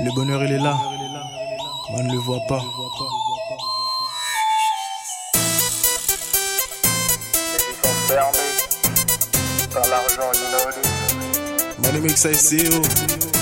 Le 0.00 0.12
bonheur, 0.14 0.42
il 0.44 0.52
est 0.52 0.58
là. 0.58 0.76
On 1.90 2.02
ne 2.02 2.12
le 2.12 2.18
voit 2.18 2.40
pas. 2.48 2.60
fermés 8.08 8.38
par 9.72 9.82
l'argent 9.88 10.30
ICO. 10.32 10.64
NFC 11.84 13.33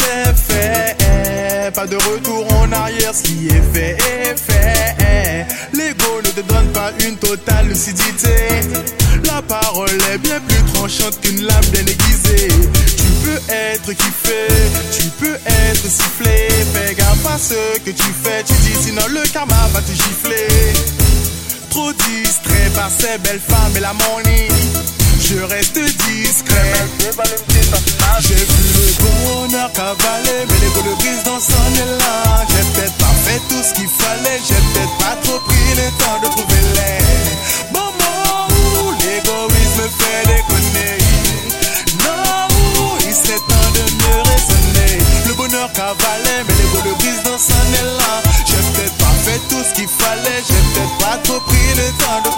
ce 0.00 0.04
qui 0.04 0.06
s'est 0.06 0.34
fait. 0.48 1.72
Pas 1.74 1.86
de 1.86 1.96
retour 1.96 2.46
en 2.54 2.72
arrière, 2.72 3.14
ce 3.14 3.22
qui 3.22 3.48
est 3.48 3.62
fait 3.72 3.96
est 3.98 4.36
fait. 4.36 5.46
L'ego 5.72 6.20
ne 6.24 6.30
te 6.30 6.40
donne 6.40 6.68
pas 6.72 6.92
une 7.06 7.16
totale 7.16 7.68
lucidité. 7.68 8.34
La 9.24 9.42
parole 9.42 9.98
est 10.12 10.18
bien 10.18 10.40
plus 10.40 10.72
tranchante 10.72 11.20
qu'une 11.20 11.42
lame 11.42 11.64
bien 11.72 11.82
aiguisée. 11.82 12.48
Tu 12.96 13.06
peux 13.24 13.40
être 13.52 13.92
kiffé, 13.92 14.48
tu 14.98 15.06
peux 15.20 15.34
être 15.34 15.86
sifflé. 15.88 16.48
Fais 16.74 16.94
gaffe 16.94 17.26
à 17.26 17.38
ce 17.38 17.78
que 17.80 17.90
tu 17.90 18.08
fais, 18.22 18.42
tu 18.44 18.54
dis 18.54 18.76
sinon 18.86 19.02
le 19.08 19.22
karma 19.32 19.68
va 19.72 19.80
te 19.80 19.92
gifler. 19.92 20.48
Trop 21.70 21.92
distrait 21.92 22.70
par 22.74 22.90
ces 22.90 23.18
belles 23.18 23.40
femmes 23.40 23.76
et 23.76 23.80
la 23.80 23.92
money. 23.92 24.48
Je 25.30 25.38
reste 25.44 25.78
discret. 25.78 26.72
J'ai 28.18 28.34
vu 28.34 28.64
le 28.74 29.46
bonheur 29.46 29.72
cavaler, 29.72 30.42
mais 30.48 30.58
l'ego 30.58 30.82
le 30.84 30.94
brise 30.96 31.22
dans 31.24 31.38
son 31.38 31.70
élan. 31.76 32.46
J'ai 32.48 32.64
peut-être 32.72 32.94
pas 32.94 33.14
fait 33.24 33.40
tout 33.48 33.62
ce 33.62 33.72
qu'il 33.74 33.86
fallait, 33.86 34.40
j'ai 34.42 34.54
peut-être 34.54 34.96
pas 34.98 35.16
trop 35.22 35.38
pris 35.38 35.70
le 35.76 35.86
temps 36.02 36.18
de 36.20 36.28
trouver 36.34 36.62
les 36.74 36.98
moments 37.72 38.48
où 38.50 38.90
l'égoïsme 38.90 39.86
fait 40.00 40.22
déconner. 40.26 40.98
Non, 42.02 42.48
il 43.06 43.14
serait 43.14 43.38
temps 43.38 43.70
de 43.76 43.84
mieux 44.02 44.22
raisonner. 44.32 44.98
Le 45.28 45.34
bonheur 45.34 45.72
cavalait, 45.72 46.42
mais 46.42 46.54
l'ego 46.58 46.78
le 46.86 46.94
brise 46.94 47.22
dans 47.22 47.38
son 47.38 47.64
élan. 47.78 48.16
J'ai 48.46 48.56
peut-être 48.72 48.96
pas 48.96 49.14
fait 49.24 49.40
tout 49.48 49.62
ce 49.62 49.74
qu'il 49.74 49.86
fallait, 49.88 50.42
j'ai 50.42 50.62
peut-être 50.74 50.98
pas 50.98 51.16
trop 51.22 51.38
pris 51.46 51.70
le 51.76 51.86
temps 52.02 52.20
de 52.24 52.29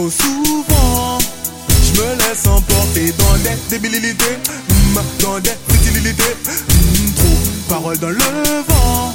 Trop 0.00 0.08
souvent, 0.08 1.18
je 1.68 2.00
me 2.00 2.14
laisse 2.16 2.46
emporter 2.46 3.12
dans 3.18 3.36
des 3.42 3.58
débilités, 3.68 4.38
mm, 4.70 4.98
dans 5.20 5.38
des 5.40 5.50
futilités. 5.68 6.22
Mm, 6.40 7.12
Trop 7.16 7.68
parole 7.68 7.98
dans 7.98 8.08
le 8.08 8.16
vent 8.66 9.14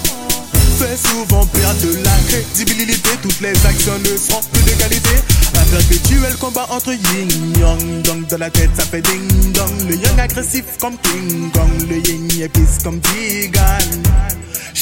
fait 0.78 0.98
souvent 0.98 1.46
perdre 1.48 1.82
de 1.82 2.04
la 2.04 2.18
crédibilité. 2.28 3.10
Toutes 3.24 3.42
les 3.42 3.66
actions 3.66 3.98
ne 3.98 4.18
seront 4.18 4.42
plus 4.52 4.62
de 4.64 4.78
qualité. 4.80 5.10
Un 5.58 5.64
perpétuel 5.76 6.36
combat 6.36 6.68
entre 6.70 6.92
yin 6.94 7.30
yang. 7.60 8.04
Dans 8.30 8.38
la 8.38 8.52
tête 8.52 8.70
ça 8.78 8.84
fait 8.84 9.02
ding 9.02 9.54
dong. 9.54 9.90
Le 9.90 9.96
yang 9.96 10.20
agressif 10.20 10.66
comme 10.80 10.98
King 10.98 11.50
Kong. 11.52 11.90
Le 11.90 11.98
yin 11.98 12.44
épice 12.44 12.84
comme 12.84 13.00
Tigan. 13.00 13.62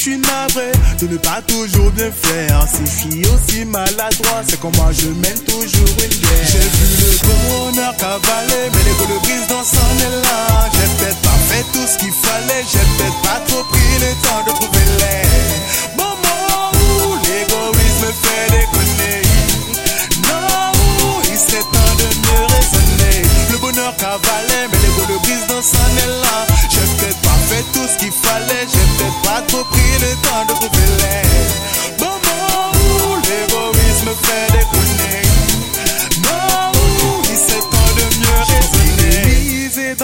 Suis 0.04 0.18
navré 0.18 0.70
de 1.00 1.06
ne 1.06 1.16
pas 1.16 1.40
toujours 1.48 1.90
bien 1.92 2.10
faire. 2.12 2.66
Si 2.68 2.84
je 2.84 3.08
suis 3.08 3.26
aussi 3.32 3.64
maladroit, 3.64 4.42
c'est 4.46 4.60
comment 4.60 4.92
je 4.92 5.08
mène 5.08 5.40
toujours 5.48 5.96
une 5.96 6.18
guerre. 6.20 6.44
J'ai 6.44 6.58
vu 6.58 6.86
le 7.00 7.72
bonheur 7.72 7.96
cavaler, 7.96 8.68
mais 8.68 8.84
l'ego 8.84 9.06
le 9.08 9.18
brise 9.20 9.46
dans 9.48 9.64
son 9.64 9.96
élan. 10.04 10.68
J'ai 10.74 10.88
peut-être 10.98 11.20
pas 11.22 11.40
fait 11.48 11.64
tout 11.72 11.86
ce 11.88 11.96
qu'il 11.96 12.12
fallait, 12.12 12.64
j'ai 12.70 12.84
peut-être 12.98 13.22
pas 13.22 13.40
trop 13.48 13.64
pris 13.64 13.94
le 14.04 14.12
temps 14.20 14.44
de 14.46 14.52
trouver 14.52 14.73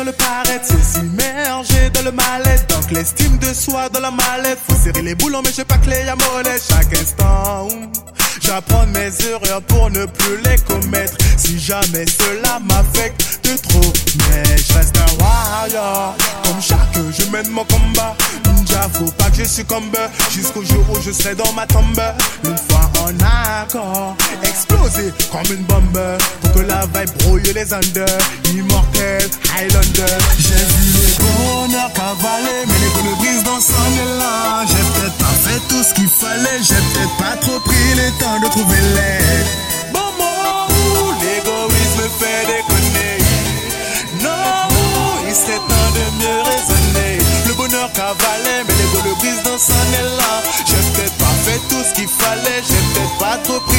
dans 0.01 0.07
le 0.07 0.13
paraître, 0.13 0.65
c'est 0.65 0.99
s'immerger 0.99 1.91
dans 1.93 2.03
le 2.03 2.13
mal-être. 2.13 2.67
Donc 2.69 2.91
l'estime 2.91 3.37
de 3.39 3.53
soi 3.53 3.89
dans 3.91 4.01
la 4.01 4.11
mallette. 4.11 4.59
Faut 4.67 4.77
serrer 4.77 5.03
les 5.03 5.15
boulons, 5.15 5.43
mais 5.45 5.51
j'ai 5.55 5.65
pas 5.65 5.79
clé 5.79 5.97
à 6.09 6.17
molette. 6.17 6.63
Chaque 6.69 6.93
instant, 6.97 7.69
j'apprends 8.41 8.87
mes 8.87 9.11
erreurs 9.29 9.63
pour 9.63 9.91
ne 9.91 10.07
plus 10.07 10.37
les 10.45 10.57
commettre. 10.61 11.17
Si 11.37 11.59
jamais 11.59 12.07
cela 12.07 12.59
m'affecte 12.61 13.41
de 13.45 13.57
trop, 13.57 13.93
mais 14.19 14.57
je 14.57 14.73
reste 14.73 14.97
un 14.97 15.23
warrior. 15.23 16.15
Comme 16.45 16.63
chaque, 16.63 16.97
je 17.19 17.31
mène 17.31 17.49
mon 17.49 17.65
combat. 17.65 18.17
J'avoue 18.67 19.11
pas 19.13 19.31
que 19.31 19.37
je 19.37 19.45
succombe 19.45 19.99
jusqu'au 20.31 20.63
jour 20.63 20.85
où 20.91 21.01
je 21.03 21.11
serai 21.11 21.35
dans 21.35 21.53
ma 21.53 21.67
tombe. 21.67 22.01
Une 22.45 22.57
fois 22.57 22.91
en 23.01 23.63
accord, 23.63 24.17
comme 25.31 25.57
une 25.57 25.65
bombe 25.65 26.19
pour 26.41 26.53
que 26.53 26.61
la 26.61 26.81
vibe 26.87 27.17
brouille 27.19 27.53
les 27.55 27.73
under. 27.73 28.07
Immortel 28.53 29.29
Highlander. 29.57 30.19
J'ai 30.39 30.55
vu 30.55 30.85
les 30.99 31.15
bonheurs 31.19 31.93
cavaler, 31.93 32.65
mais 32.67 32.79
les 32.81 33.11
le 33.11 33.17
brise 33.17 33.43
dans 33.45 33.61
son 33.61 33.91
élan. 34.05 34.67
J'ai 34.67 34.77
peut-être 34.77 35.19
pas 35.19 35.37
fait 35.45 35.61
tout 35.69 35.83
ce 35.83 35.95
qu'il 35.95 36.09
fallait, 36.09 36.63
j'ai 36.63 36.75
peut-être 36.75 37.17
pas 37.19 37.37
trop 37.41 37.61
pris 37.61 37.95
le 37.95 38.11
temps 38.19 38.41
de 38.41 38.49
trouver 38.51 38.81
les 38.99 39.93
moments 39.93 40.67
où 40.69 41.13
l'égoïsme 41.21 42.09
fait 42.19 42.47
déconner. 42.47 43.19
Non, 44.23 44.69
il 45.29 45.35
serait 45.35 45.59
temps 45.59 45.91
de 45.95 46.05
mieux 46.21 46.41
raisonner. 46.43 47.19
Le 47.47 47.55
bonheur 47.55 47.93
cavalait, 47.93 48.65
mais 48.67 48.75
l'ego 48.75 48.99
le 49.05 49.15
brise 49.17 49.43
dans 49.45 49.59
son 49.59 49.87
élan. 50.01 50.37
J'ai 50.67 50.83
peut-être 50.93 51.15
pas 51.15 51.37
fait 51.45 51.61
tout 51.69 51.83
ce 51.87 51.95
qu'il 51.95 52.09
fallait, 52.09 52.63
j'ai 52.67 52.83
peut-être 52.95 53.19
pas 53.19 53.37
trop 53.45 53.61
pris 53.61 53.70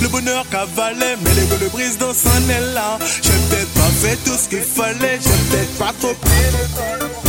Le 0.00 0.08
bonheur 0.08 0.48
cavalait, 0.50 1.16
mais 1.22 1.34
l'ego 1.34 1.56
le 1.60 1.68
brise 1.68 1.98
dans 1.98 2.14
son 2.14 2.28
élan. 2.48 2.98
J'ai 3.22 3.32
peut-être 3.32 3.72
pas 3.74 3.90
fait 4.00 4.16
tout 4.24 4.36
ce 4.36 4.48
qu'il 4.48 4.62
fallait, 4.62 5.18
j'ai 5.22 5.30
peut-être 5.50 5.78
pas 5.78 5.92
trop 6.00 6.14
pris. 6.14 7.25